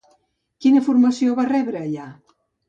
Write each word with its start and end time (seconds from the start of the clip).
Quina 0.65 0.81
formació 0.87 1.35
va 1.41 1.45
rebre 1.51 1.83
allà? 1.89 2.09